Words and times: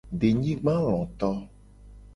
Denyigbaloto. 0.19 1.29